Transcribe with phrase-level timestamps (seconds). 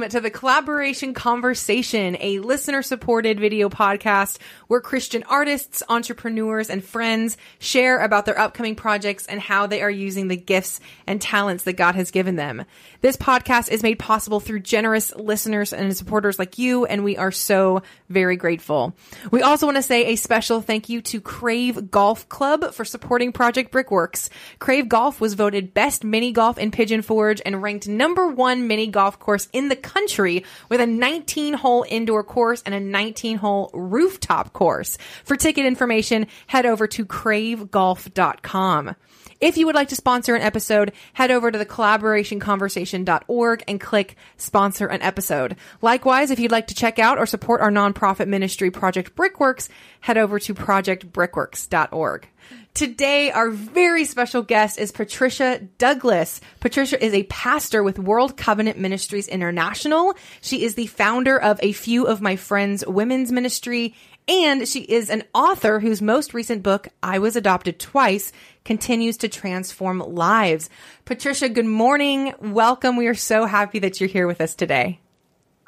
[0.00, 6.82] Welcome to the Collaboration Conversation, a listener supported video podcast where Christian artists, entrepreneurs, and
[6.82, 11.64] friends share about their upcoming projects and how they are using the gifts and talents
[11.64, 12.64] that God has given them.
[13.02, 17.32] This podcast is made possible through generous listeners and supporters like you, and we are
[17.32, 18.94] so very grateful.
[19.30, 23.32] We also want to say a special thank you to Crave Golf Club for supporting
[23.32, 24.28] Project Brickworks.
[24.58, 28.86] Crave Golf was voted best mini golf in Pigeon Forge and ranked number one mini
[28.86, 33.70] golf course in the country with a 19 hole indoor course and a 19 hole
[33.72, 34.98] rooftop course.
[35.24, 38.94] For ticket information, head over to cravegolf.com.
[39.40, 44.16] If you would like to sponsor an episode, head over to the collaborationconversation.org and click
[44.36, 45.56] sponsor an episode.
[45.80, 50.18] Likewise, if you'd like to check out or support our nonprofit ministry Project Brickworks, head
[50.18, 52.28] over to projectbrickworks.org.
[52.74, 56.40] Today, our very special guest is Patricia Douglas.
[56.60, 60.14] Patricia is a pastor with World Covenant Ministries International.
[60.40, 63.94] She is the founder of A Few of My Friends Women's Ministry,
[64.28, 68.32] and she is an author whose most recent book, I Was Adopted Twice,
[68.64, 70.70] continues to transform lives.
[71.04, 72.34] Patricia, good morning.
[72.40, 72.96] Welcome.
[72.96, 75.00] We are so happy that you're here with us today.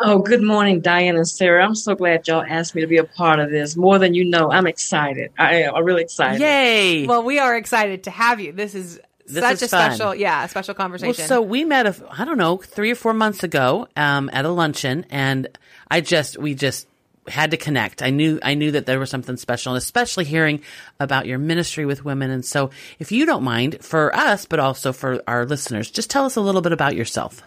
[0.04, 1.64] Oh, good morning, Diane and Sarah.
[1.64, 3.76] I'm so glad y'all asked me to be a part of this.
[3.76, 5.30] More than you know, I'm excited.
[5.38, 5.74] I am.
[5.76, 6.40] I'm really excited.
[6.40, 7.06] Yay!
[7.06, 8.50] Well, we are excited to have you.
[8.50, 9.94] This is This such is a fun.
[9.94, 11.14] special, yeah, a special conversation.
[11.16, 14.44] Well, so we met, a, I don't know, three or four months ago um, at
[14.44, 15.46] a luncheon, and
[15.88, 16.88] I just, we just
[17.28, 18.02] had to connect.
[18.02, 20.62] I knew, I knew that there was something special, and especially hearing
[20.98, 22.30] about your ministry with women.
[22.30, 26.24] And so, if you don't mind, for us, but also for our listeners, just tell
[26.24, 27.42] us a little bit about yourself.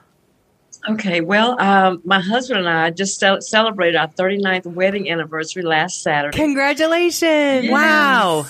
[0.88, 1.22] Okay.
[1.22, 6.38] Well, um, my husband and I just cel- celebrated our 39th wedding anniversary last Saturday.
[6.38, 7.70] congratulations.
[7.70, 8.46] Wow.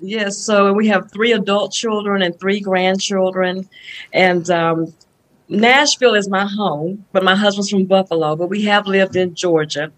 [0.00, 0.36] Yes.
[0.38, 3.68] So we have three adult children and three grandchildren,
[4.12, 4.94] and um,
[5.52, 8.34] Nashville is my home, but my husband's from Buffalo.
[8.36, 9.92] But we have lived in Georgia,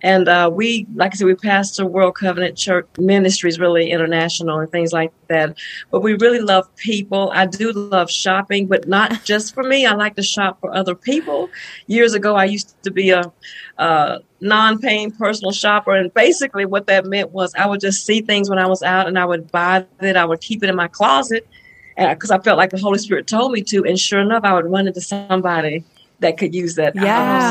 [0.00, 4.70] and uh, we, like I said, we pastor World Covenant Church Ministries, really international and
[4.70, 5.58] things like that.
[5.90, 7.32] But we really love people.
[7.34, 9.86] I do love shopping, but not just for me.
[9.86, 11.50] I like to shop for other people.
[11.88, 13.32] Years ago, I used to be a,
[13.78, 18.48] uh non-paying personal shopper, and basically what that meant was I would just see things
[18.48, 20.14] when I was out, and I would buy it.
[20.14, 21.48] I would keep it in my closet
[21.96, 23.84] because I felt like the Holy Spirit told me to.
[23.84, 25.84] And sure enough, I would run into somebody
[26.20, 26.94] that could use that.
[26.96, 27.04] item.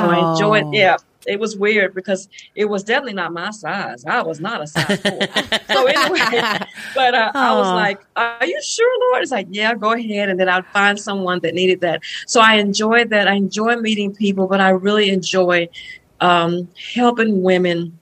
[0.09, 0.73] So I enjoyed.
[0.73, 0.97] Yeah,
[1.27, 4.05] it was weird because it was definitely not my size.
[4.05, 5.19] I was not a size four.
[5.71, 6.57] so anyway,
[6.95, 10.39] but uh, I was like, "Are you sure, Lord?" It's like, "Yeah, go ahead." And
[10.39, 12.01] then I'd find someone that needed that.
[12.25, 13.27] So I enjoyed that.
[13.27, 15.69] I enjoy meeting people, but I really enjoy
[16.19, 17.99] um, helping women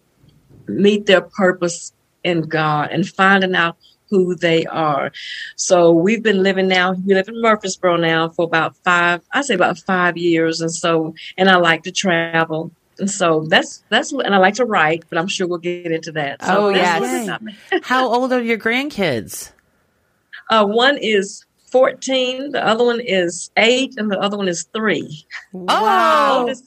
[0.68, 3.78] meet their purpose in God and finding out
[4.10, 5.12] who they are.
[5.56, 9.54] So we've been living now, we live in Murfreesboro now for about five, I say
[9.54, 10.62] about five years.
[10.62, 12.72] And so, and I like to travel.
[12.98, 16.12] And so that's, that's, and I like to write, but I'm sure we'll get into
[16.14, 16.44] that.
[16.44, 17.00] So Oh, that's yes.
[17.02, 17.56] what it's about me.
[17.84, 19.52] How old are your grandkids?
[20.50, 25.26] Uh, one is 14, the other one is eight, and the other one is three.
[25.54, 26.64] My Oh, oldest,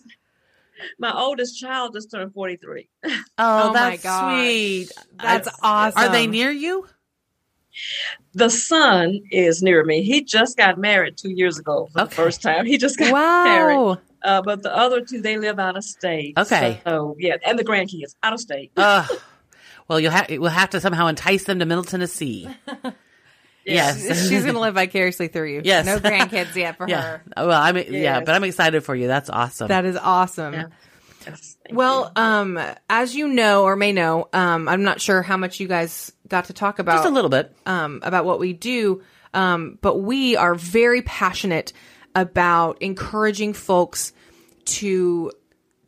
[1.01, 2.89] my oldest child just turned 43.
[3.05, 4.39] oh, Oh my that's gosh.
[4.41, 4.89] sweet.
[5.21, 5.53] That's I-
[5.89, 6.03] awesome.
[6.03, 6.87] Are they near you?
[8.35, 10.03] The son is near me.
[10.03, 12.09] He just got married two years ago for Okay.
[12.11, 12.67] the first time.
[12.67, 13.77] He just got married.
[13.77, 13.99] Wow.
[14.23, 16.39] Uh, but the other two, they live out of state.
[16.39, 16.81] Okay.
[16.85, 18.71] So yeah, and the grandkids out of state.
[18.77, 19.11] Ugh.
[19.89, 22.49] Well, you'll have we'll have to somehow entice them to Middle Tennessee.
[23.65, 24.29] Yes.
[24.29, 25.63] She's going to live vicariously through you.
[25.65, 25.87] Yes.
[25.87, 27.01] No grandkids yet for Yeah.
[27.03, 27.23] her.
[27.37, 28.23] Well, I'm yeah, Yes.
[28.27, 29.07] but I'm excited for you.
[29.07, 29.69] That's awesome.
[29.69, 30.53] That is awesome.
[30.55, 30.67] Yeah.
[31.25, 32.21] Yes, Well, you.
[32.23, 32.61] um,
[32.91, 36.47] as you know or may know, um, I'm not sure how much you guys got
[36.47, 37.55] to talk about Just a little bit.
[37.67, 39.03] um, about what we do,
[39.35, 41.73] um, but we are very passionate
[42.15, 44.13] about encouraging folks
[44.65, 45.31] to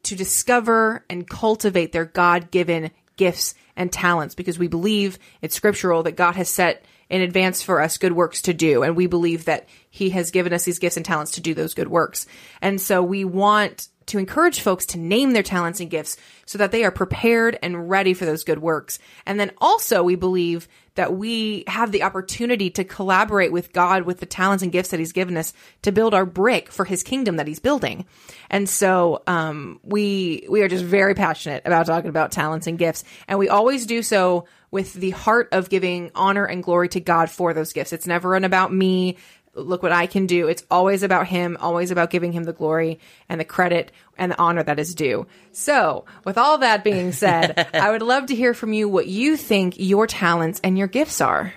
[0.04, 6.02] to discover and cultivate their God given gifts and talents because we believe it's scriptural
[6.02, 8.82] that God has set in advance for us good works to do.
[8.82, 11.74] And we believe that He has given us these gifts and talents to do those
[11.74, 12.26] good works.
[12.60, 16.16] And so we want to encourage folks to name their talents and gifts
[16.46, 18.98] so that they are prepared and ready for those good works.
[19.24, 24.20] And then also we believe that we have the opportunity to collaborate with God with
[24.20, 25.52] the talents and gifts that He's given us
[25.82, 28.06] to build our brick for His kingdom that He's building.
[28.50, 33.04] And so um, we we are just very passionate about talking about talents and gifts,
[33.26, 37.30] and we always do so with the heart of giving honor and glory to God
[37.30, 37.92] for those gifts.
[37.92, 39.16] It's never an about me.
[39.54, 40.48] Look what I can do.
[40.48, 42.98] It's always about him, always about giving him the glory
[43.28, 45.28] and the credit and the honor that is due.
[45.52, 49.36] So, with all that being said, I would love to hear from you what you
[49.36, 51.54] think your talents and your gifts are.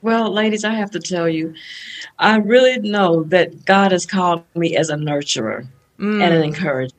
[0.00, 1.54] Well, ladies, I have to tell you,
[2.18, 5.68] I really know that God has called me as a nurturer.
[6.00, 6.46] and an mm.
[6.46, 6.96] encourager.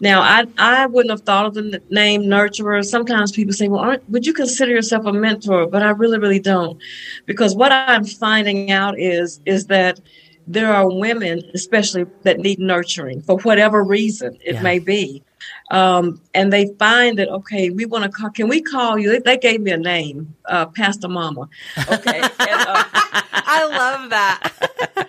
[0.00, 2.84] Now, I I wouldn't have thought of the name nurturer.
[2.84, 6.40] Sometimes people say, "Well, aren't, would you consider yourself a mentor?" But I really, really
[6.40, 6.78] don't,
[7.26, 10.00] because what I'm finding out is is that
[10.46, 14.62] there are women, especially that need nurturing for whatever reason it Yeah.
[14.62, 15.22] may be,
[15.70, 18.30] um, and they find that okay, we want to call.
[18.30, 19.10] Can we call you?
[19.10, 21.48] They, they gave me a name, uh, Pastor Mama.
[21.88, 22.20] Okay.
[22.20, 22.84] and, uh,
[23.32, 24.52] I love that.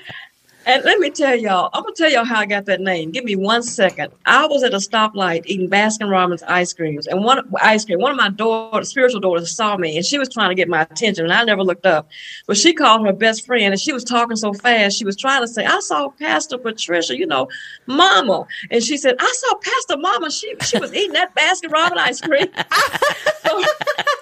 [0.66, 3.12] and let me tell y'all, I'm gonna tell y'all how I got that name.
[3.12, 4.12] Give me one second.
[4.25, 8.00] I was at a stoplight eating Baskin Robbins ice creams, and one ice cream.
[8.00, 10.81] One of my daughter, spiritual daughters, saw me, and she was trying to get my
[10.81, 12.10] attention, and I never looked up.
[12.46, 15.42] But she called her best friend, and she was talking so fast, she was trying
[15.42, 17.50] to say, "I saw Pastor Patricia, you know,
[17.88, 20.30] Mama," and she said, "I saw Pastor Mama.
[20.31, 22.48] She she was eating that Baskin Robbins ice cream."
[23.44, 23.63] so,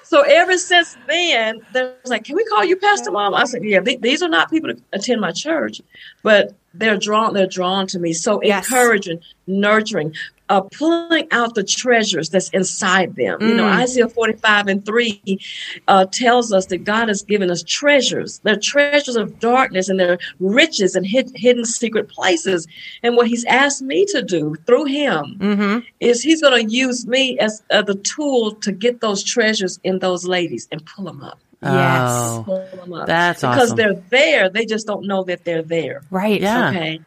[0.09, 3.79] so ever since then, they're like, "Can we call you Pastor Mom?" I said, "Yeah,
[3.81, 5.81] th- these are not people to attend my church,
[6.23, 7.33] but they're drawn.
[7.35, 8.13] They're drawn to me.
[8.13, 8.65] So Yes.
[8.65, 10.15] encouraging, nurturing,
[10.50, 13.38] uh, pulling out the treasures that's inside them.
[13.42, 13.80] You know, Mm.
[13.81, 15.40] Isaiah forty-five and three
[15.88, 18.40] uh, tells us that God has given us treasures.
[18.44, 22.68] They're treasures of darkness, and they're riches and hid- hidden secret places.
[23.04, 27.06] And what He's asked me to do through Him hmm is he's going to use
[27.07, 31.22] me as uh, the tool to get those treasures in those ladies and pull them
[31.22, 31.40] up.
[31.62, 32.10] Yes.
[32.12, 33.78] Oh, Pull them that's because awesome.
[33.78, 34.50] they're there.
[34.50, 36.01] They just don't know that they're there.
[36.10, 36.40] Right.
[36.42, 36.69] Yeah.
[36.69, 37.01] Okay.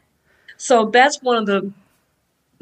[0.59, 1.73] So that's one of the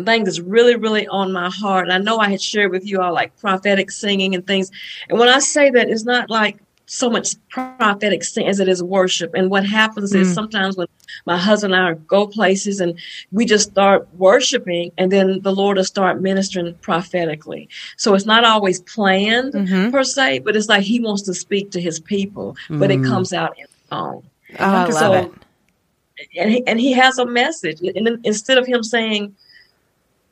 [0.06, 1.84] things that's really, really on my heart.
[1.84, 4.70] And I know I had shared with you all like prophetic singing and things.
[5.08, 8.82] And when I say that, it's not like so much prophetic sing as it is
[8.82, 9.32] worship.
[9.34, 10.34] And what happens is Mm.
[10.34, 10.88] sometimes when
[11.24, 12.98] my husband and I go places and
[13.30, 17.68] we just start worshiping, and then the Lord will start ministering prophetically.
[17.96, 19.92] So it's not always planned Mhm.
[19.92, 23.06] per se, but it's like He wants to speak to His people, but it Mm.
[23.08, 24.22] comes out in song
[24.58, 25.32] Oh, I love So- it.
[26.36, 27.78] and he, and he has a message.
[27.94, 29.32] And then instead of him saying,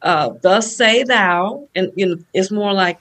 [0.02, 2.98] uh, thus say thou, and you know, it's more like,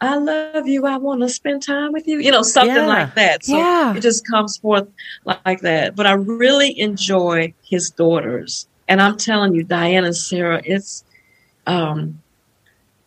[0.00, 0.86] I love you.
[0.86, 2.20] I want to spend time with you.
[2.20, 2.86] You know, something yeah.
[2.86, 3.44] like that.
[3.44, 3.94] So yeah.
[3.94, 4.88] it just comes forth
[5.24, 5.96] like that.
[5.96, 8.68] But I really enjoy his daughters.
[8.86, 11.04] And I'm telling you, Diane and Sarah, it's,
[11.66, 12.22] um,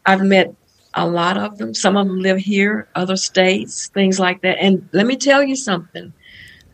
[0.06, 0.54] I've met
[0.94, 1.74] a lot of them.
[1.74, 4.58] Some of them live here, other states, things like that.
[4.60, 6.12] And let me tell you something.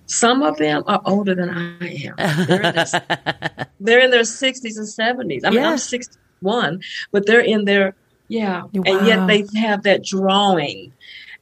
[0.08, 2.48] Some of them are older than I am.
[2.48, 5.42] They're in their, they're in their 60s and 70s.
[5.46, 5.72] I mean, yeah.
[5.72, 6.82] I'm 60 one,
[7.12, 7.96] but they're in there,
[8.28, 8.84] yeah, wow.
[8.86, 10.94] and yet they have that drawing,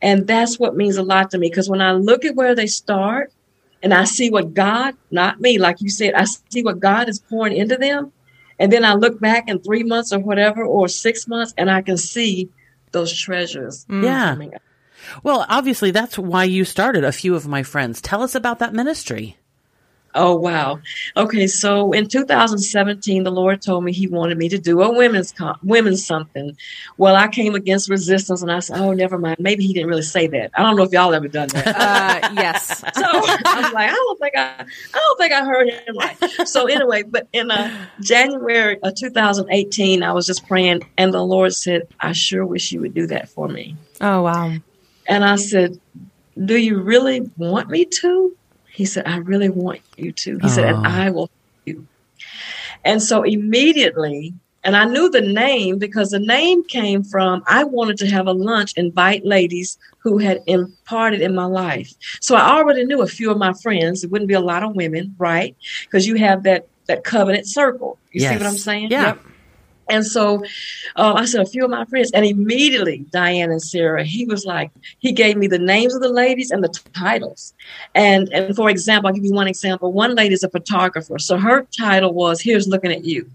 [0.02, 2.68] and that's what means a lot to me because when I look at where they
[2.68, 3.32] start,
[3.84, 7.20] and I see what God, not me, like you said, I see what God is
[7.20, 8.12] pouring into them,
[8.60, 11.82] and then I look back in three months or whatever, or six months, and I
[11.82, 12.50] can see
[12.92, 13.86] those treasures.
[13.90, 14.04] Mm.
[14.04, 14.58] Yeah.
[15.24, 18.02] Well, obviously, that's why you started a few of my friends.
[18.02, 19.38] Tell us about that ministry.
[20.16, 20.80] Oh wow.
[21.16, 25.32] Okay, so in 2017, the Lord told me He wanted me to do a women's
[25.32, 26.58] con- women's something.
[26.98, 29.38] Well, I came against resistance, and I said, "Oh, never mind.
[29.40, 30.52] Maybe He didn't really say that.
[30.56, 32.80] I don't know if y'all ever done that." Uh, yes.
[32.80, 36.48] so I was like, "I don't think I, I don't think I heard Him right."
[36.48, 41.54] So anyway, but in uh, January of 2018, I was just praying, and the Lord
[41.54, 44.54] said, "I sure wish you would do that for me." Oh wow.
[45.08, 45.80] And I said,
[46.44, 48.36] Do you really want me to?
[48.76, 50.38] He said, I really want you to.
[50.40, 50.86] He said, and.
[50.86, 51.32] I will help
[51.66, 51.88] you.
[52.84, 54.34] And so immediately,
[54.66, 58.34] and I knew the name because the name came from I wanted to have a
[58.34, 61.94] lunch, invite ladies who had imparted in my life.
[62.20, 64.04] So I already knew a few of my friends.
[64.04, 65.56] It wouldn't be a lot of women, right?
[65.84, 67.98] Because you have that that covenant circle.
[68.12, 68.92] You see what I'm saying?
[68.92, 69.06] Yeah.
[69.08, 69.26] Yep.
[69.90, 70.44] And so
[70.96, 74.46] um, I said, a few of my friends, and immediately Diane and Sarah, he was
[74.46, 77.54] like, he gave me the names of the ladies and the titles.
[77.94, 79.92] And and for example, I'll give you one example.
[79.92, 81.20] One lady is a photographer.
[81.20, 83.30] So her title was Here's Looking at You.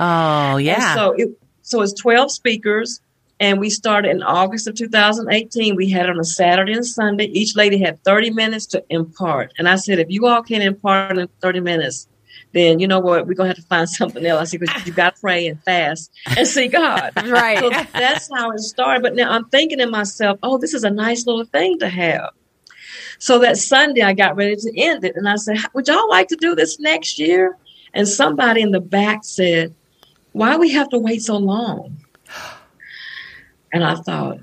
[0.00, 0.94] Oh, And yeah.
[0.94, 1.28] so it
[1.62, 3.00] so it's 12 speakers.
[3.40, 5.74] And we started in August of 2018.
[5.74, 7.24] We had it on a Saturday and Sunday.
[7.26, 9.52] Each lady had 30 minutes to impart.
[9.58, 12.06] And I said, if you all can impart in 30 minutes,
[12.54, 13.26] then you know what?
[13.26, 14.52] We're going to have to find something else.
[14.52, 17.12] Because you got to pray and fast and see God.
[17.34, 17.58] Right.
[17.58, 19.02] So that's how it started.
[19.02, 22.30] But now I'm thinking to myself, oh, this is a nice little thing to have.
[23.18, 25.16] So that Sunday, I got ready to end it.
[25.16, 27.56] And I said, would y'all like to do this next year?
[27.92, 29.74] And somebody in the back said,
[30.32, 31.98] why we have to wait so long?
[33.72, 34.38] And I thought,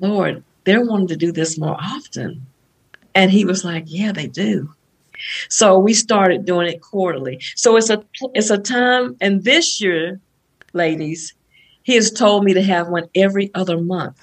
[0.00, 2.46] Lord, they're wanting to do this more often.
[3.14, 4.74] And he was like, yeah, they do.
[5.48, 7.40] So we started doing it quarterly.
[7.54, 8.02] So it's a
[8.34, 10.20] it's a time, and this year,
[10.72, 11.34] ladies,
[11.82, 14.20] he has told me to have one every other month.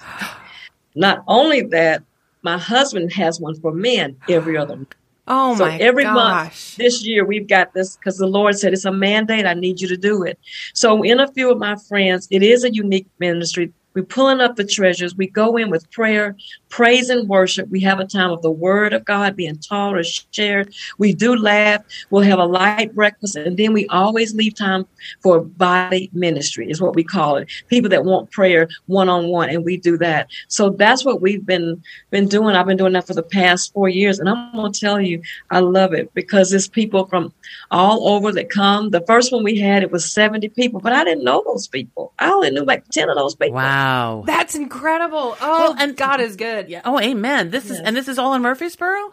[0.94, 2.02] Not only that,
[2.42, 4.94] my husband has one for men every other month.
[5.26, 6.14] Oh so my every gosh.
[6.14, 9.46] month this year we've got this because the Lord said it's a mandate.
[9.46, 10.38] I need you to do it.
[10.74, 13.72] So in a few of my friends, it is a unique ministry.
[13.94, 15.14] We're pulling up the treasures.
[15.14, 16.36] We go in with prayer,
[16.68, 17.68] praise, and worship.
[17.68, 20.74] We have a time of the Word of God being taught or shared.
[20.98, 21.82] We do laugh.
[22.10, 24.86] We'll have a light breakfast, and then we always leave time
[25.22, 27.50] for body ministry, is what we call it.
[27.68, 30.28] People that want prayer one on one, and we do that.
[30.48, 32.56] So that's what we've been been doing.
[32.56, 35.22] I've been doing that for the past four years, and I'm going to tell you,
[35.50, 37.32] I love it because it's people from
[37.70, 38.90] all over that come.
[38.90, 42.12] The first one we had, it was 70 people, but I didn't know those people.
[42.18, 43.54] I only knew like 10 of those people.
[43.54, 43.83] Wow.
[44.26, 45.36] That's incredible.
[45.40, 46.68] Oh, Well, and- God is good.
[46.68, 46.82] Yeah.
[46.84, 47.50] Oh, amen.
[47.50, 49.12] This is and this is all in Murfreesboro.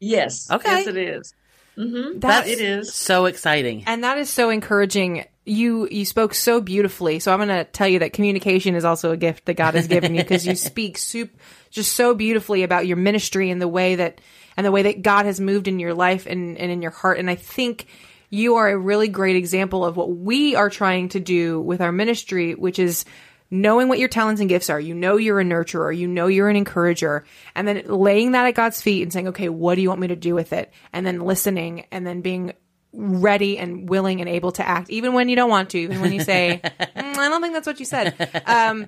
[0.00, 0.50] Yes.
[0.50, 0.78] Okay.
[0.78, 1.34] Yes, it is.
[1.78, 2.18] Mm-hmm.
[2.20, 2.94] That's- it is.
[2.94, 3.84] So exciting.
[3.86, 5.24] And that is so encouraging.
[5.46, 7.18] You you spoke so beautifully.
[7.18, 9.88] So I'm going to tell you that communication is also a gift that God has
[9.88, 11.30] given you because you speak soup
[11.70, 14.20] just so beautifully about your ministry and the way that
[14.56, 17.18] and the way that God has moved in your life and, and in your heart.
[17.18, 17.86] And I think
[18.30, 21.92] you are a really great example of what we are trying to do with our
[21.92, 23.04] ministry, which is
[23.50, 24.80] knowing what your talents and gifts are.
[24.80, 27.24] You know you're a nurturer, you know you're an encourager,
[27.54, 30.08] and then laying that at God's feet and saying, okay, what do you want me
[30.08, 30.72] to do with it?
[30.92, 32.52] And then listening and then being
[32.96, 36.12] ready and willing and able to act, even when you don't want to, even when
[36.12, 38.14] you say, "Mm, I don't think that's what you said.
[38.46, 38.86] Um,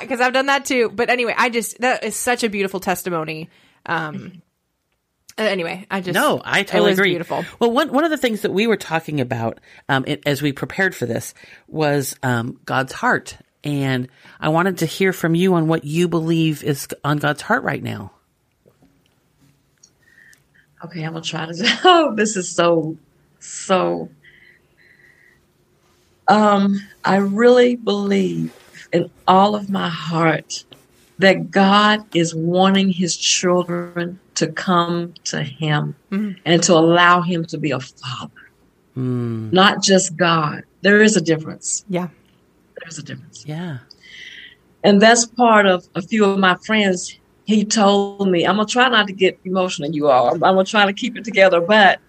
[0.00, 0.90] because I've done that too.
[0.92, 3.48] But anyway, I just, that is such a beautiful testimony.
[3.86, 4.42] Um,
[5.38, 7.10] uh, anyway, I just, No, I totally agree.
[7.10, 7.44] beautiful.
[7.60, 10.50] Well, one one of the things that we were talking about um, it, as we
[10.52, 11.32] prepared for this
[11.68, 14.08] was um, God's heart, and
[14.40, 17.82] I wanted to hear from you on what you believe is on God's heart right
[17.82, 18.12] now.
[20.84, 21.78] Okay, I'm gonna try to.
[21.84, 22.96] Oh, this is so,
[23.40, 24.08] so.
[26.28, 28.54] Um, I really believe
[28.92, 30.64] in all of my heart
[31.18, 35.96] that God is wanting His children to come to Him
[36.44, 38.32] and to allow Him to be a father,
[39.52, 40.62] not just God.
[40.82, 41.84] There is a difference.
[41.88, 42.08] Yeah.
[42.88, 43.44] There's a difference.
[43.46, 43.78] Yeah.
[44.82, 47.18] And that's part of a few of my friends.
[47.44, 50.28] He told me, I'm going to try not to get emotional, you all.
[50.28, 52.00] I'm, I'm going to try to keep it together, but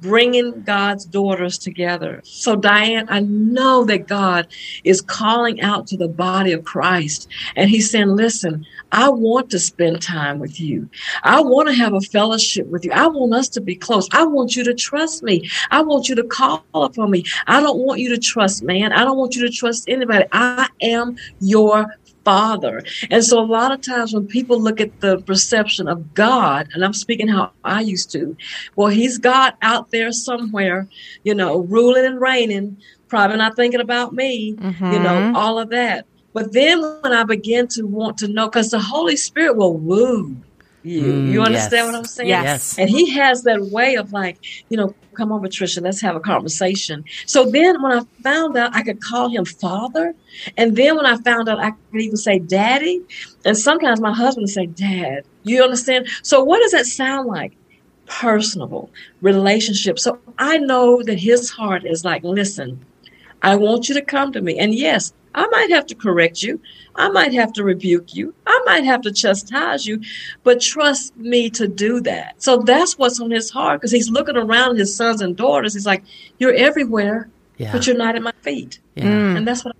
[0.00, 2.20] bringing God's daughters together.
[2.24, 4.46] So, Diane, I know that God
[4.84, 7.28] is calling out to the body of Christ.
[7.56, 10.88] And He's saying, listen, I want to spend time with you.
[11.22, 12.92] I want to have a fellowship with you.
[12.92, 14.08] I want us to be close.
[14.12, 15.48] I want you to trust me.
[15.70, 17.24] I want you to call upon me.
[17.46, 18.92] I don't want you to trust man.
[18.92, 20.26] I don't want you to trust anybody.
[20.32, 21.86] I am your
[22.24, 22.84] father.
[23.10, 26.84] And so a lot of times when people look at the perception of God, and
[26.84, 28.36] I'm speaking how I used to,
[28.76, 30.88] well, he's God out there somewhere,
[31.24, 32.76] you know, ruling and reigning,
[33.08, 35.36] probably not thinking about me, you know, mm-hmm.
[35.36, 36.06] all of that.
[36.32, 40.36] But then when I begin to want to know, because the Holy Spirit will woo
[40.84, 41.02] you.
[41.02, 41.86] Mm, you understand yes.
[41.86, 42.28] what I'm saying?
[42.28, 42.44] Yes.
[42.44, 42.78] Yes.
[42.78, 46.20] And he has that way of like, you know, come on, Patricia, let's have a
[46.20, 47.04] conversation.
[47.26, 50.14] So then when I found out I could call him father,
[50.56, 53.02] and then when I found out I could even say daddy,
[53.44, 55.24] and sometimes my husband would say dad.
[55.44, 56.08] You understand?
[56.22, 57.52] So what does that sound like?
[58.06, 59.98] Personable relationship.
[59.98, 62.84] So I know that his heart is like, listen,
[63.42, 64.58] I want you to come to me.
[64.58, 66.60] And yes, I might have to correct you.
[66.94, 68.34] I might have to rebuke you.
[68.46, 70.02] I might have to chastise you,
[70.42, 72.42] but trust me to do that.
[72.42, 75.72] So that's what's on his heart because he's looking around his sons and daughters.
[75.74, 76.04] He's like,
[76.38, 77.72] You're everywhere, Yeah.
[77.72, 78.78] but you're not at my feet.
[78.94, 79.06] yeah.
[79.06, 79.74] And that's what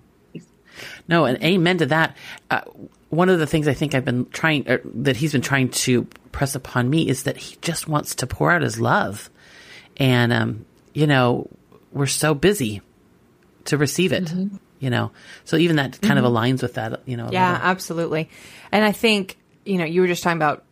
[1.09, 2.17] No, and amen to that.
[2.51, 2.63] Uh,
[3.11, 6.05] one of the things I think I've been trying, er, that he's been trying to
[6.33, 9.29] press upon me is that he just wants to pour out his love.
[9.99, 11.51] And, um, you know,
[11.93, 12.81] we're so busy
[13.67, 14.33] to receive it,
[14.83, 15.13] you know.
[15.45, 17.31] So even that kind of aligns with that, you know.
[17.31, 17.67] Yeah, little.
[17.67, 18.31] absolutely.
[18.73, 20.65] And I think, you know, you were just talking about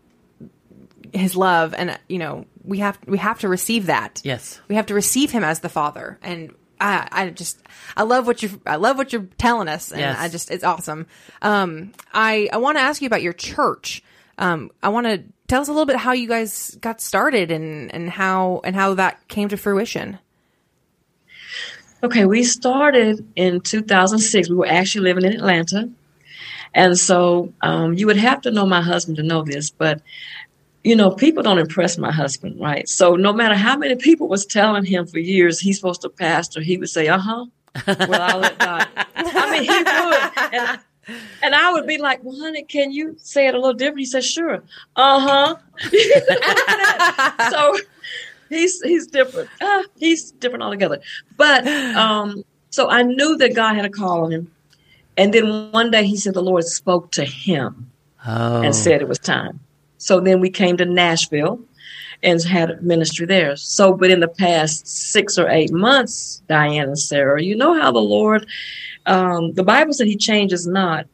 [1.13, 4.21] his love and you know, we have we have to receive that.
[4.25, 4.61] Yes.
[4.69, 6.19] We have to receive him as the father.
[6.23, 7.63] And I I just
[7.97, 10.19] I love what you're, I love what you're telling us and Yes.
[10.19, 11.07] I just it's awesome.
[11.41, 14.03] Um I I want to ask you about your church.
[14.39, 17.95] Um I want to tell us a little bit how you guys got started and
[17.95, 20.19] and how and how that came to fruition.
[22.03, 24.49] Okay, we started in 2006.
[24.49, 25.91] We were actually living in Atlanta.
[26.75, 30.01] And so um, you would have to know my husband to know this, but
[30.83, 32.89] you know, people don't impress my husband, right?
[32.89, 36.63] So no matter how many people was telling him for years he's supposed to pastor,
[36.63, 37.47] he would say, "Uh huh."
[37.87, 38.89] Well, I'll let God.
[39.15, 40.79] I mean, he would, and I,
[41.43, 44.07] and I would be like, "Well, honey, can you say it a little different?" He
[44.07, 44.63] said, "Sure."
[44.97, 45.57] Uh huh.
[47.51, 47.77] so
[48.51, 49.49] he's he's different.
[49.61, 51.01] Uh, he's different altogether.
[51.39, 51.67] But
[51.97, 54.51] um, so I knew that God had a call on him,
[55.17, 57.91] and then one day he said the Lord spoke to him
[58.27, 58.61] Oh.
[58.61, 59.59] and said it was time.
[59.97, 61.59] So then we came to Nashville,
[62.23, 63.57] and had ministry there.
[63.57, 67.91] So, but in the past six or eight months, Diane and Sarah, you know how
[67.91, 68.47] the Lord,
[69.07, 71.07] um, the Bible said He changes not.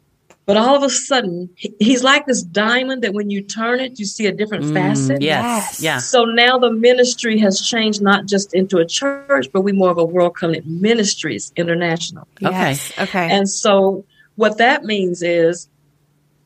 [0.47, 4.05] But all of a sudden, he's like this diamond that when you turn it, you
[4.05, 5.19] see a different facet.
[5.19, 5.43] Mm, yes.
[5.43, 5.83] Yes.
[5.83, 5.99] Yeah.
[5.99, 9.99] So now the ministry has changed not just into a church, but we more of
[9.99, 12.29] a World Covenant Ministries International.
[12.39, 12.93] Yes.
[12.97, 13.29] Okay.
[13.29, 14.05] And so
[14.37, 15.69] what that means is,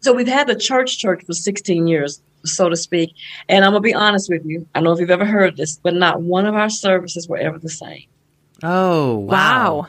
[0.01, 3.13] so we've had the church church for 16 years, so to speak.
[3.51, 4.67] And I'm gonna be honest with you.
[4.75, 7.37] I don't know if you've ever heard this, but not one of our services were
[7.37, 8.05] ever the same.
[8.63, 9.27] Oh, wow.
[9.83, 9.89] wow.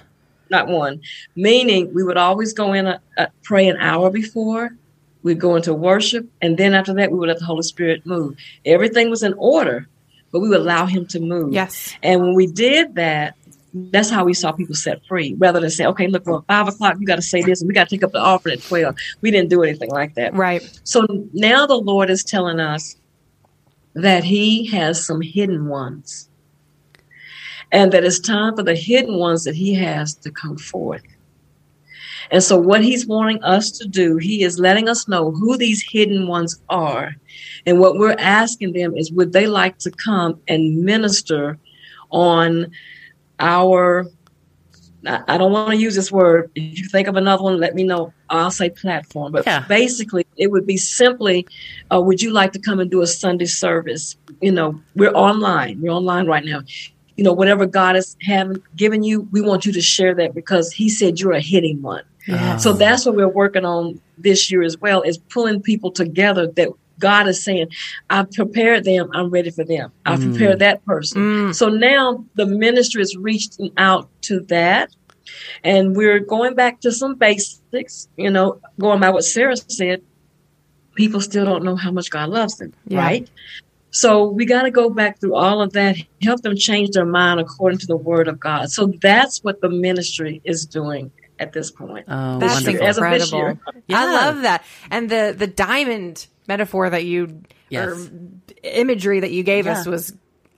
[0.51, 1.01] Not one.
[1.36, 4.75] Meaning we would always go in, a, a, pray an hour before.
[5.24, 8.36] We'd go into worship, and then after that, we would let the Holy Spirit move.
[8.65, 9.88] Everything was in order,
[10.31, 11.53] but we would allow Him to move.
[11.53, 11.96] Yes.
[12.01, 13.36] And when we did that,
[13.74, 15.36] that's how we saw people set free.
[15.38, 17.74] Rather than say, okay, look, well, five o'clock, you got to say this, and we
[17.74, 18.96] got to take up the offering at 12.
[19.22, 20.34] We didn't do anything like that.
[20.34, 20.67] Right.
[20.84, 22.98] So now the Lord is telling us
[23.93, 26.29] that He has some hidden ones.
[27.71, 31.03] And that it's time for the hidden ones that He has to come forth.
[32.29, 35.83] And so, what He's wanting us to do, He is letting us know who these
[35.91, 37.15] hidden ones are.
[37.65, 41.57] And what we're asking them is would they like to come and minister
[42.11, 42.71] on
[43.39, 44.05] our
[45.03, 46.51] I don't want to use this word.
[46.53, 48.13] If you think of another one, let me know.
[48.29, 49.31] I'll say platform.
[49.31, 49.65] But Yeah.
[49.67, 51.47] basically, it would be simply,
[51.91, 54.15] uh, would you like to come and do a Sunday service?
[54.41, 55.81] You know, we're online.
[55.81, 56.61] We're online right now.
[57.17, 60.71] You know, whatever God has having given you, we want you to share that because
[60.71, 62.03] He said you're a hitting one.
[62.59, 66.69] So that's what we're working on this year as well, is pulling people together that
[66.99, 67.67] God is saying,
[68.11, 69.91] I've prepared them, I'm ready for them.
[70.05, 70.31] I've Mm.
[70.31, 71.21] prepared that person.
[71.21, 71.55] Mm.
[71.55, 74.91] So now the ministry is reaching out to that.
[75.63, 80.01] And we're going back to some basics, you know, going by what Sarah said.
[80.95, 83.00] People still don't know how much God loves them, Yeah.
[83.00, 83.29] right?
[83.91, 87.39] So we got to go back through all of that, help them change their mind
[87.39, 88.71] according to the word of God.
[88.71, 92.05] So that's what the ministry is doing at this point.
[92.07, 92.87] Oh, That's wonderful.
[92.87, 93.61] As of this incredible.
[93.87, 93.99] Yeah.
[93.99, 94.63] I love that.
[94.89, 97.87] And the the diamond metaphor that you Yes.
[97.87, 98.09] or
[98.63, 100.13] imagery that you gave us was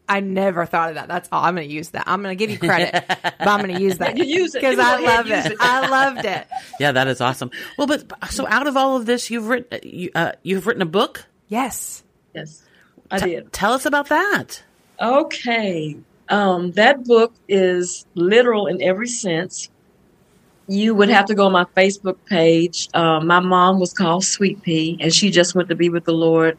[0.09, 1.07] I never thought of that.
[1.07, 1.43] That's all.
[1.43, 2.03] I'm going to use that.
[2.07, 4.17] I'm going to give you credit, but I'm going to use that.
[4.17, 4.61] You use it.
[4.61, 5.51] because I ahead, love it.
[5.53, 5.57] it.
[5.59, 6.47] I loved it.
[6.79, 7.51] Yeah, that is awesome.
[7.77, 10.87] Well, but so out of all of this, you've written you, uh, you've written a
[10.87, 11.23] book.
[11.47, 12.03] Yes.
[12.33, 12.62] Yes,
[13.13, 13.53] I T- did.
[13.53, 14.63] Tell us about that.
[14.99, 15.95] Okay.
[16.29, 19.69] Um, that book is literal in every sense.
[20.67, 22.89] You would have to go on my Facebook page.
[22.93, 26.13] Um, my mom was called Sweet Pea, and she just went to be with the
[26.13, 26.57] Lord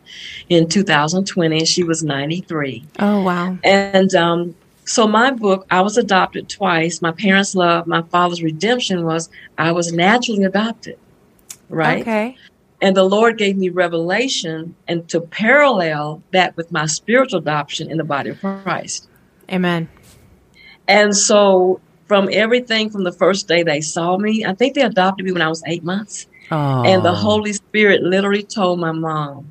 [0.49, 1.64] in 2020.
[1.64, 2.85] She was 93.
[2.99, 3.59] Oh wow.
[3.64, 7.01] And um, so my book, I was adopted twice.
[7.01, 10.99] My parents' love, my father's redemption was I was naturally adopted,
[11.69, 12.03] right?
[12.03, 12.37] Okay.
[12.85, 17.97] And the Lord gave me revelation and to parallel that with my spiritual adoption in
[17.97, 19.09] the body of Christ.
[19.51, 19.88] Amen.
[20.87, 25.25] And so from everything from the first day they saw me, I think they adopted
[25.25, 26.27] me when I was eight months.
[26.51, 29.51] Oh, And the Holy Spirit literally told my mom,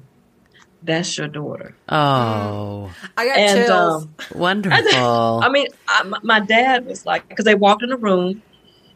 [0.83, 1.75] that's your daughter.
[1.89, 4.03] Oh, I got And chills.
[4.03, 4.79] um, wonderful.
[5.41, 8.43] I mean, I, my- my dad was like, because they walked in the room,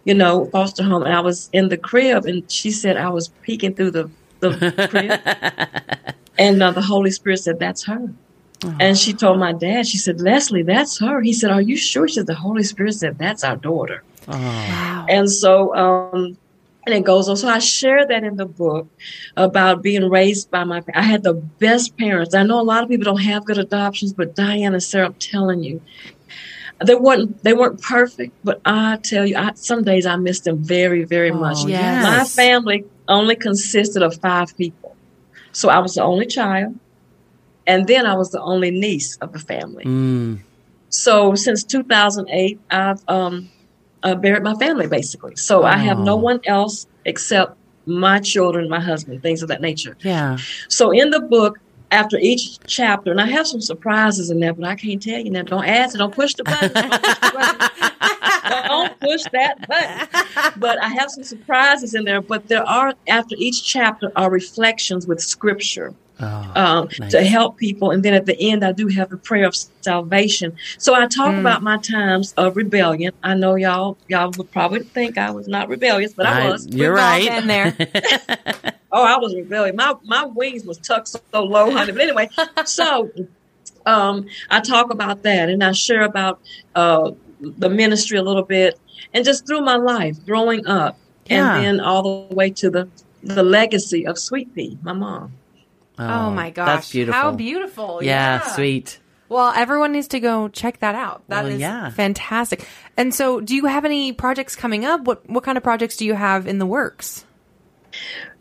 [0.05, 3.27] you know, foster home, and I was in the crib, and she said I was
[3.41, 6.15] peeking through the, the crib.
[6.39, 8.13] And uh, the Holy Spirit said, That's her.
[8.79, 11.21] And she told my dad, She said, Leslie, that's her.
[11.21, 12.07] He said, Are you sure?
[12.07, 14.03] She said, The Holy Spirit said, That's our daughter.
[14.27, 15.05] oh, wow.
[15.09, 16.37] And so, um,
[16.85, 17.37] and it goes on.
[17.37, 18.87] So I share that in the book
[19.35, 20.83] about being raised by my.
[20.93, 22.33] I had the best parents.
[22.33, 25.13] I know a lot of people don't have good adoptions, but Diane and Sarah, I'm
[25.15, 25.81] telling you,
[26.83, 27.43] they weren't.
[27.43, 31.31] They weren't perfect, but I tell you, I, some days I miss them very, very
[31.31, 31.57] much.
[31.61, 32.03] Oh, yes.
[32.03, 34.95] My family only consisted of five people,
[35.51, 36.75] so I was the only child,
[37.65, 39.85] and then I was the only niece of the family.
[39.85, 40.39] Mm.
[40.89, 43.49] So since 2008, I've um,
[44.03, 45.35] uh, buried my family basically.
[45.35, 46.15] So I have no Oh.
[46.17, 49.97] one else except my children, my husband, things of that nature.
[50.01, 50.37] Yeah.
[50.69, 51.59] So in the book,
[51.91, 55.29] after each chapter, and I have some surprises in there, but I can't tell you
[55.31, 55.43] now.
[55.43, 55.99] Don't ask it.
[55.99, 56.71] Don't push the button.
[56.73, 57.86] Don't push, the button.
[59.01, 60.53] Don't push that button.
[60.59, 62.21] But I have some surprises in there.
[62.21, 67.11] But there are after each chapter are reflections with scripture Oh, um, Nice.
[67.11, 67.91] to help people.
[67.91, 70.51] And then at the end, I do have a prayer of salvation.
[70.79, 71.41] So I talk Mm.
[71.41, 73.11] about my times of rebellion.
[73.21, 76.65] I know y'all y'all would probably think I was not rebellious, but I, I- was.
[76.71, 77.29] You're We've all right.
[77.29, 78.73] been there.
[78.89, 79.75] Oh, I was rebellious.
[79.75, 81.91] My my wings was tucked so low, honey.
[81.91, 82.29] But anyway,
[82.65, 83.11] so
[83.85, 86.39] um, I talk about that, and I share about
[86.73, 88.79] uh, the ministry a little bit,
[89.13, 91.55] and just through my life, growing up, Yeah.
[91.55, 92.87] and then all the way to the
[93.23, 95.33] the legacy of Sweet Pea, my mom.
[95.99, 96.67] Oh, oh my gosh.
[96.67, 97.19] That's beautiful.
[97.19, 97.99] How beautiful.
[98.03, 98.99] Yeah, sweet.
[99.29, 101.23] Well, everyone needs to go check that out.
[101.27, 101.89] That is Well, yeah.
[101.89, 102.65] fantastic.
[102.95, 105.01] And so, do you have any projects coming up?
[105.01, 107.25] What what kind of projects do you have in the works?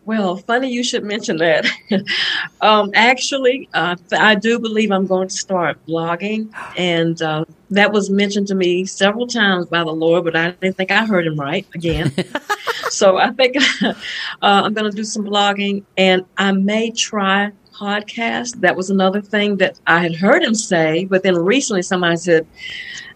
[0.06, 1.66] Well, funny you should mention that.
[2.60, 8.08] um, actually, uh, I do believe I'm going to start blogging, and uh, that was
[8.08, 11.34] mentioned to me several times by the Lord, but I didn't think I heard him
[11.34, 12.12] right again.
[12.88, 13.94] so I think uh,
[14.40, 18.60] I'm going to do some blogging, and I may try podcast.
[18.60, 22.46] That was another thing that I had heard him say, but then recently somebody said,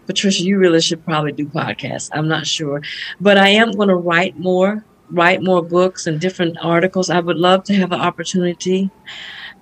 [0.07, 2.09] Patricia, you really should probably do podcasts.
[2.11, 2.81] I'm not sure,
[3.21, 7.09] but I am going to write more write more books and different articles.
[7.09, 8.89] I would love to have an opportunity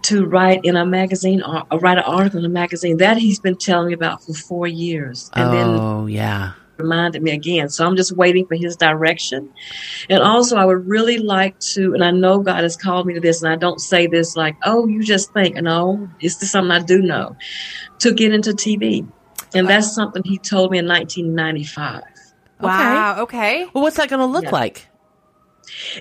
[0.04, 3.40] to write in a magazine or or write an article in a magazine that he's
[3.40, 5.30] been telling me about for four years.
[5.34, 6.54] And then oh, yeah.
[6.78, 7.68] reminded me again.
[7.70, 9.50] So I'm just waiting for his direction.
[10.10, 13.20] And also, I would really like to, and I know God has called me to
[13.20, 15.56] this, and I don't say this like, oh, you just think.
[15.58, 17.36] No, it's just something I do know
[18.00, 19.06] to get into TV.
[19.54, 22.04] And that's something he told me in 1995.
[22.62, 23.22] Wow.
[23.22, 23.66] Okay.
[23.74, 24.52] Well, what's that going to look Yeah.
[24.52, 24.89] like?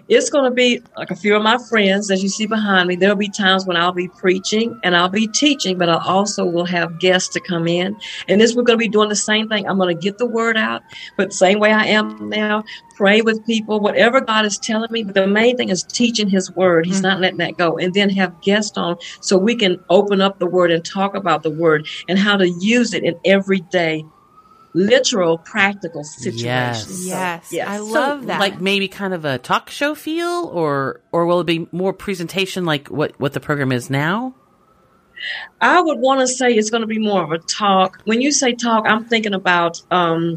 [0.08, 2.96] It's going to be like a few of my friends, as you see behind me.
[2.96, 6.64] There'll be times when I'll be preaching and I'll be teaching, but I also will
[6.64, 7.96] have guests to come in.
[8.28, 9.68] And this, we're going to be doing the same thing.
[9.68, 10.82] I'm going to get the word out,
[11.16, 12.64] but same way I am now,
[12.96, 15.04] pray with people, whatever God is telling me.
[15.04, 16.86] But the main thing is teaching His word.
[16.86, 17.22] He's not mm-hmm.
[17.22, 17.78] letting that go.
[17.78, 21.42] And then have guests on so we can open up the word and talk about
[21.42, 24.04] the word and how to use it in everyday,
[24.78, 26.42] literal, practical situations.
[26.44, 26.86] Yes.
[26.86, 27.52] So, Yes.
[27.52, 27.68] yes.
[27.68, 28.40] I So, love that.
[28.40, 32.64] Like maybe kind of a talk show feel, or or will it be more presentation
[32.64, 34.34] like what what the program is now?
[35.60, 38.00] I would want to say it's going to be more of a talk.
[38.04, 40.36] When you say talk, I'm thinking about um,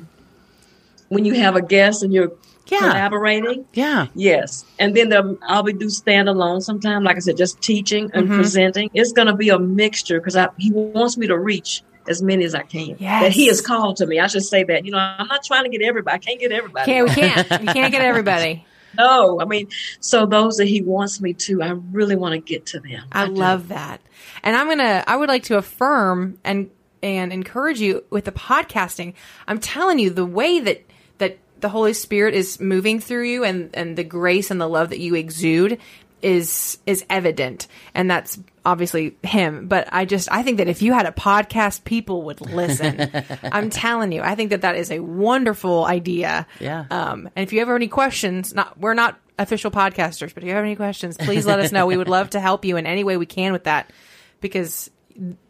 [1.10, 2.32] when you have a guest and you're
[2.67, 2.80] Yeah.
[2.80, 3.65] collaborating.
[3.73, 4.08] Yeah.
[4.15, 7.04] Yes, and then the, I'll be do standalone sometime.
[7.04, 8.36] Like I said, just teaching and Mhm.
[8.38, 8.89] presenting.
[8.93, 12.56] It's going to be a mixture because he wants me to reach as many as
[12.56, 12.98] I can.
[13.00, 14.20] That he has called to me.
[14.20, 14.86] I should say that.
[14.86, 16.16] You know, I'm not trying to get everybody.
[16.16, 16.86] I can't get everybody.
[16.86, 18.66] can't we can't we can't get everybody.
[18.98, 22.66] No, I mean, so those that he wants me to, I really want to get
[22.68, 23.04] to them.
[23.12, 23.32] I do.
[23.32, 24.02] love that.
[24.44, 26.70] And I'm going to I would like to affirm and
[27.04, 29.14] and encourage you with the podcasting.
[29.48, 30.84] I'm telling you the way that
[31.20, 34.90] that the Holy Spirit is moving through you and and the grace and the love
[34.90, 35.80] that you exude
[36.22, 40.93] is is evident and that's obviously him but i just i think that if you
[40.93, 43.10] had a podcast people would listen.
[43.43, 46.45] I'm telling you i think that that is a wonderful idea.
[46.60, 46.86] Yeah.
[46.91, 50.50] um and if you ever have any questions not we're not official podcasters but if
[50.50, 51.88] you have any questions please let us know.
[51.88, 53.91] We would love to help you in any way we can with that
[54.39, 54.91] because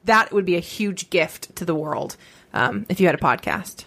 [0.06, 2.16] that would be a huge gift to the world
[2.54, 3.86] um, if you had a podcast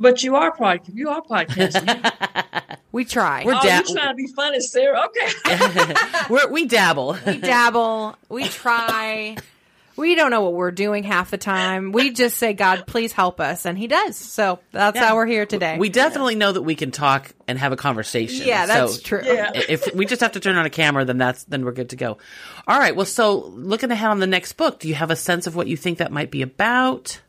[0.00, 0.94] But you are podcast.
[0.94, 2.76] You are podcasting.
[2.92, 5.06] we try We're oh, da- you trying to be funny, Sarah?
[5.06, 5.94] Okay.
[6.30, 7.16] We're, we dabble.
[7.26, 9.36] we dabble, we try.
[9.96, 11.90] We don't know what we're doing half the time.
[11.90, 13.66] We just say, God, please help us.
[13.66, 14.14] And He does.
[14.16, 15.08] So that's Yeah.
[15.08, 15.76] how we're here today.
[15.76, 18.46] We definitely know that we can talk and have a conversation.
[18.46, 19.22] yeah, that's So true.
[19.24, 19.50] Yeah.
[19.54, 21.96] If we just have to turn on a camera, then that's then we're good to
[21.96, 22.18] go.
[22.68, 22.94] All right.
[22.94, 25.66] Well, so looking ahead on the next book, do you have a sense of what
[25.66, 27.20] you think that might be about?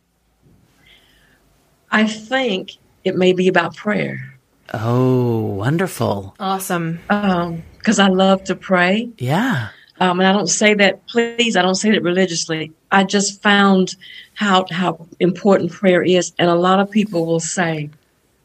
[1.92, 4.30] I think it may be about prayer
[4.74, 6.36] Oh, wonderful.
[6.40, 7.00] Awesome.
[7.08, 9.10] because I love to pray.
[9.18, 9.70] Yeah.
[10.00, 12.72] Um, and I don't say that, please, I don't say that religiously.
[12.92, 13.96] I just found
[14.34, 17.90] how how important prayer is, and a lot of people will say,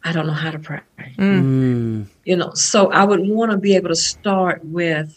[0.03, 0.81] "I don't know how to pray."
[1.17, 2.07] Mm.
[2.25, 5.17] You know, so I would want to be able to start with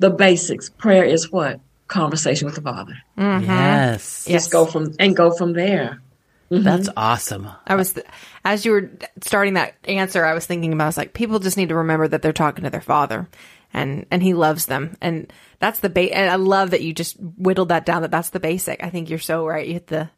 [0.00, 0.68] the basics.
[0.68, 2.98] Prayer is what conversation with the Father.
[3.16, 3.46] Yes.
[3.46, 4.26] Yes.
[4.26, 6.01] Just go from and go from there.
[6.52, 6.64] Mm-hmm.
[6.64, 7.48] That's awesome.
[7.66, 7.98] I was,
[8.44, 8.90] as you were
[9.22, 12.06] starting that answer, I was thinking about, I was like, people just need to remember
[12.08, 13.26] that they're talking to their father
[13.72, 14.96] and, and he loves them.
[15.00, 16.12] And that's the base.
[16.12, 18.84] And I love that you just whittled that down, that that's the basic.
[18.84, 19.66] I think you're so right.
[19.66, 20.10] You hit the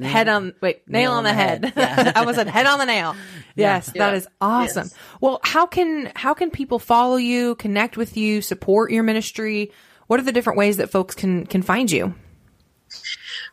[0.00, 1.72] head on, wait, nail, on the head.
[1.76, 3.16] I was said head on the nail.
[3.56, 3.86] Yes.
[3.86, 4.12] that Yeah.
[4.14, 4.84] is awesome.
[4.86, 4.94] Yes.
[5.20, 9.72] Well, how can, how can people follow you, connect with you, support your ministry?
[10.06, 12.14] What are the different ways that folks can, can find you?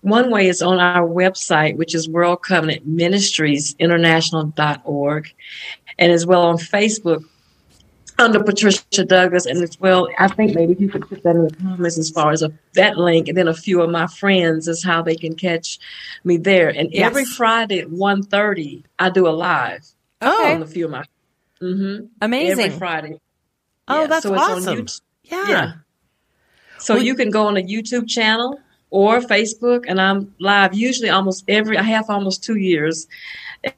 [0.05, 5.33] One way is on our website, which is World Covenant Ministries International.org,
[5.97, 7.23] and as well on Facebook
[8.19, 11.55] under Patricia Douglas, and as well, I think maybe you could put that in the
[11.55, 14.83] comments as far as a, that link, and then a few of my friends is
[14.83, 15.79] how they can catch
[16.23, 16.69] me there.
[16.69, 17.07] And Yes.
[17.07, 19.87] every Friday at 1.30, I do a live
[20.21, 20.53] Okay.
[20.53, 21.03] on a few of my
[21.59, 22.63] mm-hmm, Amazing.
[22.65, 23.19] every Friday.
[23.87, 24.85] Oh, Yeah, that's so awesome.
[25.23, 25.49] Yeah.
[25.49, 25.71] Yeah.
[26.77, 31.43] So you can go on a YouTube channel or Facebook, and I'm live usually almost
[31.47, 31.77] every.
[31.77, 33.07] I have almost two years,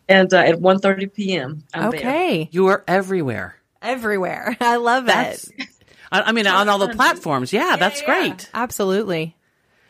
[0.07, 1.63] and uh, at 1.30 p.m.
[1.73, 1.99] I'm there.
[1.99, 2.49] Okay.
[2.51, 3.57] You are everywhere.
[3.81, 4.57] Everywhere.
[4.61, 5.67] I love That's it.
[6.11, 7.51] I, I mean, on all the platforms.
[7.51, 8.05] Yeah, that's yeah.
[8.05, 8.49] great.
[8.53, 9.35] Absolutely.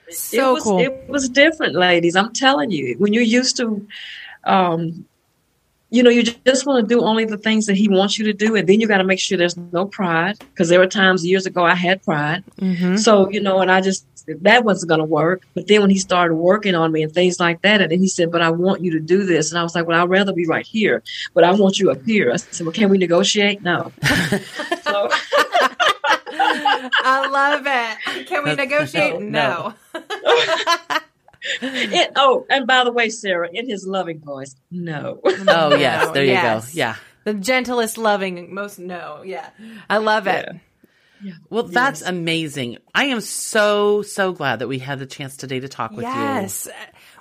[0.10, 0.80] So it was, cool.
[0.80, 2.16] It was different, ladies.
[2.16, 3.86] I'm telling you, when you're used to,
[4.46, 5.06] um,
[5.90, 8.34] you know, you just want to do only the things that he wants you to
[8.34, 11.26] do, and then you got to make sure there's no pride, because there were times
[11.26, 12.44] years ago I had pride.
[12.60, 13.00] Mhm.
[13.00, 14.06] So you know, and I just
[14.42, 15.44] that wasn't going to work.
[15.54, 18.10] But then when he started working on me and things like that, and then he
[18.10, 20.34] said, "But I want you to do this," and I was like, "Well, I'd rather
[20.34, 21.02] be right here,
[21.34, 23.94] but I want you up here." I said, "Well, can we negotiate?" No.
[24.84, 25.10] so,
[26.40, 28.28] I love it.
[28.28, 29.20] Can we negotiate?
[29.22, 30.02] No, No.
[31.62, 35.20] it, oh, and by the way, Sarah, in his loving voice, no.
[35.26, 36.74] Oh yes, No, there you yes.
[36.74, 36.78] go.
[36.78, 36.96] Yeah.
[37.24, 39.22] The gentlest, loving, most no.
[39.26, 39.50] Yeah.
[39.90, 40.48] I love it.
[41.22, 41.34] Yeah.
[41.50, 42.78] Well, that's amazing.
[42.94, 46.12] I am so so glad that we had the chance today to talk with you.
[46.12, 46.68] Yes.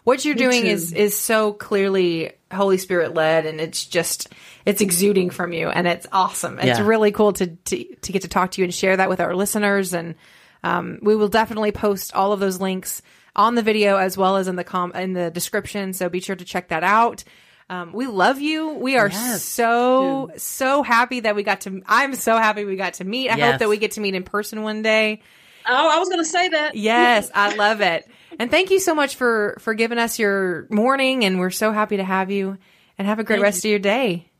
[0.04, 0.68] What you're Me doing too.
[0.68, 4.28] is is so clearly Holy Spirit led and it's just
[4.64, 6.58] it's exuding from you and it's awesome.
[6.58, 6.86] It's Yeah.
[6.86, 9.34] really cool to, to to get to talk to you and share that with our
[9.34, 10.14] listeners and
[10.62, 13.00] um, we will definitely post all of those links
[13.36, 15.92] on the video as well as in the com in the description.
[15.92, 17.22] So be sure to check that out.
[17.68, 18.70] Um, we love you.
[18.74, 21.82] We are Yes, so so happy that we got to.
[21.86, 23.28] I'm so happy we got to meet.
[23.30, 23.52] I Yes.
[23.52, 25.20] hope that we get to meet in person one day.
[25.68, 26.76] Oh, I was going to say that.
[26.76, 28.08] Yes, I love it.
[28.38, 31.96] And thank you so much for for giving us your morning and we're so happy
[31.96, 32.56] to have you
[32.98, 34.30] and have a great Thank rest of your day.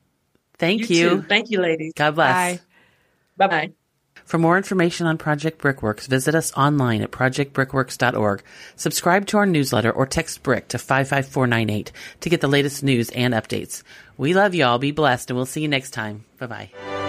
[0.59, 1.22] Thank You you.
[1.22, 1.92] Thank you, ladies.
[1.96, 2.59] God bless.
[2.59, 2.61] Bye.
[3.37, 3.72] Bye bye.
[4.27, 8.43] For more information on Project Brickworks, visit us online at projectbrickworks.org.
[8.75, 13.33] Subscribe to our newsletter or text BRICK to 55498 to get the latest news and
[13.33, 13.85] updates.
[14.19, 14.79] We love y'all.
[14.79, 16.25] Be blessed and we'll see you next time.
[16.39, 17.06] Bye bye.